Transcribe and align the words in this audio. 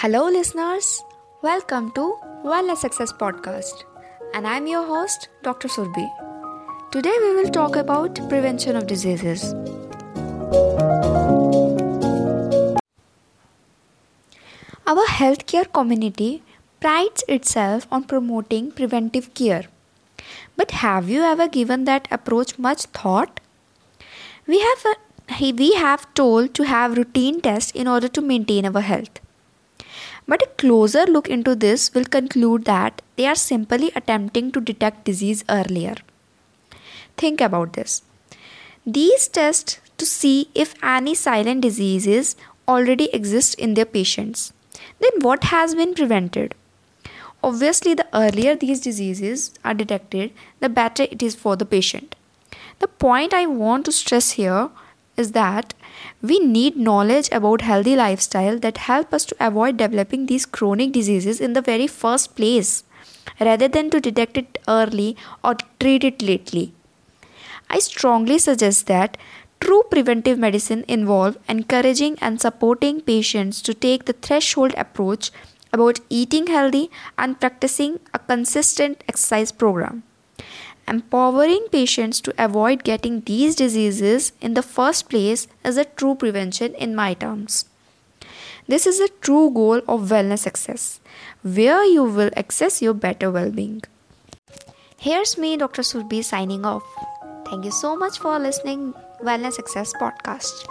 Hello, 0.00 0.20
listeners. 0.30 1.04
Welcome 1.42 1.90
to 1.96 2.02
Wellness 2.42 2.78
Success 2.78 3.12
Podcast, 3.12 3.82
and 4.32 4.46
I'm 4.46 4.66
your 4.66 4.86
host, 4.86 5.28
Dr. 5.42 5.68
Surbi. 5.68 6.06
Today, 6.90 7.14
we 7.24 7.34
will 7.34 7.50
talk 7.50 7.76
about 7.76 8.14
prevention 8.30 8.76
of 8.76 8.86
diseases. 8.86 9.44
Our 14.86 15.06
healthcare 15.18 15.70
community 15.70 16.42
prides 16.80 17.22
itself 17.28 17.86
on 17.92 18.04
promoting 18.04 18.72
preventive 18.72 19.34
care. 19.34 19.64
But 20.56 20.70
have 20.82 21.10
you 21.10 21.20
ever 21.20 21.46
given 21.46 21.84
that 21.84 22.08
approach 22.10 22.58
much 22.58 22.84
thought? 23.00 23.38
We 24.46 24.60
have 24.60 24.86
a, 24.86 25.52
we 25.52 25.74
have 25.74 26.12
told 26.14 26.54
to 26.54 26.62
have 26.64 26.96
routine 26.96 27.42
tests 27.42 27.70
in 27.72 27.86
order 27.86 28.08
to 28.08 28.22
maintain 28.22 28.64
our 28.64 28.80
health. 28.80 29.20
But 30.30 30.42
a 30.42 30.50
closer 30.62 31.06
look 31.06 31.28
into 31.28 31.56
this 31.56 31.92
will 31.92 32.04
conclude 32.04 32.64
that 32.66 33.02
they 33.16 33.26
are 33.26 33.34
simply 33.34 33.90
attempting 33.96 34.52
to 34.52 34.60
detect 34.60 35.04
disease 35.04 35.42
earlier. 35.48 35.96
Think 37.16 37.40
about 37.40 37.72
this. 37.72 38.02
These 38.86 39.26
tests 39.26 39.80
to 39.98 40.06
see 40.06 40.48
if 40.54 40.74
any 40.82 41.16
silent 41.16 41.62
diseases 41.62 42.36
already 42.68 43.12
exist 43.12 43.56
in 43.56 43.74
their 43.74 43.90
patients. 43.96 44.52
Then 45.00 45.10
what 45.20 45.50
has 45.54 45.74
been 45.74 45.94
prevented? 45.94 46.54
Obviously, 47.42 47.94
the 47.94 48.06
earlier 48.14 48.54
these 48.54 48.80
diseases 48.80 49.52
are 49.64 49.74
detected, 49.74 50.32
the 50.60 50.68
better 50.68 51.08
it 51.10 51.24
is 51.24 51.34
for 51.34 51.56
the 51.56 51.66
patient. 51.66 52.14
The 52.78 52.86
point 52.86 53.34
I 53.34 53.46
want 53.46 53.84
to 53.86 53.92
stress 53.92 54.30
here 54.42 54.70
is 55.16 55.32
that 55.32 55.74
we 56.22 56.38
need 56.38 56.76
knowledge 56.76 57.28
about 57.32 57.60
healthy 57.60 57.96
lifestyle 57.96 58.58
that 58.58 58.78
help 58.78 59.12
us 59.12 59.24
to 59.26 59.36
avoid 59.40 59.76
developing 59.76 60.26
these 60.26 60.46
chronic 60.46 60.92
diseases 60.92 61.40
in 61.40 61.52
the 61.52 61.62
very 61.62 61.86
first 61.86 62.34
place 62.36 62.84
rather 63.38 63.68
than 63.68 63.90
to 63.90 64.00
detect 64.00 64.36
it 64.36 64.58
early 64.68 65.16
or 65.44 65.54
treat 65.78 66.04
it 66.04 66.22
lately. 66.22 66.72
I 67.68 67.78
strongly 67.78 68.38
suggest 68.38 68.86
that 68.86 69.16
true 69.60 69.82
preventive 69.90 70.38
medicine 70.38 70.84
involve 70.88 71.38
encouraging 71.48 72.18
and 72.20 72.40
supporting 72.40 73.00
patients 73.00 73.62
to 73.62 73.74
take 73.74 74.06
the 74.06 74.14
threshold 74.14 74.74
approach 74.76 75.30
about 75.72 76.00
eating 76.08 76.48
healthy 76.48 76.90
and 77.16 77.38
practicing 77.38 78.00
a 78.12 78.18
consistent 78.18 79.04
exercise 79.08 79.52
program. 79.52 80.02
Empowering 80.90 81.66
patients 81.70 82.20
to 82.20 82.34
avoid 82.36 82.82
getting 82.82 83.20
these 83.20 83.54
diseases 83.54 84.32
in 84.40 84.54
the 84.54 84.62
first 84.62 85.08
place 85.08 85.46
is 85.64 85.76
a 85.76 85.84
true 85.84 86.16
prevention 86.16 86.74
in 86.74 86.96
my 86.96 87.14
terms. 87.14 87.64
This 88.66 88.88
is 88.88 88.98
a 88.98 89.08
true 89.20 89.52
goal 89.52 89.82
of 89.86 90.08
wellness 90.10 90.40
success, 90.40 90.98
where 91.42 91.84
you 91.84 92.02
will 92.02 92.30
access 92.36 92.82
your 92.82 92.94
better 92.94 93.30
well 93.30 93.52
being. 93.52 93.82
Here's 94.98 95.38
me, 95.38 95.56
Dr. 95.56 95.82
Surbi, 95.82 96.24
signing 96.24 96.66
off. 96.66 96.82
Thank 97.46 97.64
you 97.66 97.70
so 97.70 97.96
much 97.96 98.18
for 98.18 98.36
listening 98.40 98.92
Wellness 99.22 99.52
Success 99.52 99.92
podcast. 99.94 100.66